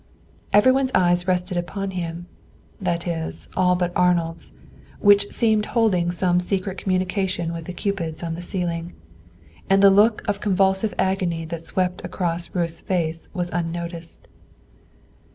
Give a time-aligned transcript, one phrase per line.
[0.51, 2.25] Every one's eyes rested upon him,
[2.81, 4.51] that is, all but Arnold's,
[4.99, 8.93] which seemed holding some secret communion with the cupids on the ceiling,
[9.69, 14.27] and the look of convulsive agony that swept across Ruth's face was unnoticed.